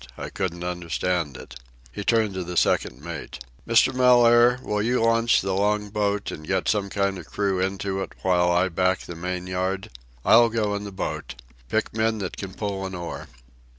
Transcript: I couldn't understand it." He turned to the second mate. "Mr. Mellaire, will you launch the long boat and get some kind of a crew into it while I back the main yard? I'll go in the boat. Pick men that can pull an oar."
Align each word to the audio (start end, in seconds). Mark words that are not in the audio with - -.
I 0.17 0.29
couldn't 0.29 0.63
understand 0.63 1.37
it." 1.37 1.53
He 1.91 2.03
turned 2.03 2.33
to 2.33 2.43
the 2.43 2.57
second 2.57 3.03
mate. 3.03 3.37
"Mr. 3.67 3.93
Mellaire, 3.93 4.59
will 4.63 4.81
you 4.81 5.03
launch 5.03 5.41
the 5.41 5.53
long 5.53 5.91
boat 5.91 6.31
and 6.31 6.47
get 6.47 6.67
some 6.67 6.89
kind 6.89 7.19
of 7.19 7.27
a 7.27 7.29
crew 7.29 7.59
into 7.59 8.01
it 8.01 8.13
while 8.23 8.51
I 8.51 8.67
back 8.69 9.01
the 9.01 9.13
main 9.13 9.45
yard? 9.45 9.91
I'll 10.25 10.49
go 10.49 10.73
in 10.73 10.85
the 10.85 10.91
boat. 10.91 11.35
Pick 11.69 11.95
men 11.95 12.17
that 12.17 12.35
can 12.35 12.55
pull 12.55 12.83
an 12.87 12.95
oar." 12.95 13.27